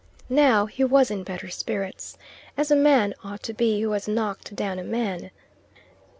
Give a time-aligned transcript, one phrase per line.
[0.31, 2.17] Now he was in better spirits,
[2.57, 5.29] as a man ought to be who has knocked down a man.